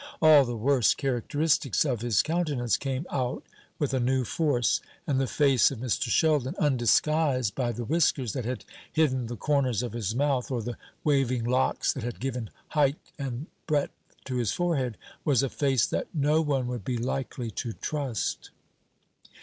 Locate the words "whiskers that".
7.85-8.43